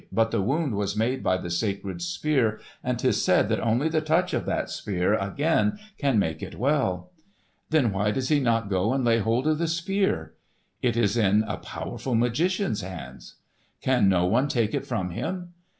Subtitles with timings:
[0.11, 4.01] But the wound was made by the sacred Spear, and 'tis said that only the
[4.01, 7.11] touch of that Spear again can make it well."
[7.69, 10.33] "Then why does he not go and lay hold of the Spear?"
[10.81, 13.35] "It is in a powerful magician's hands."
[13.79, 15.53] "Can no one take it from him?"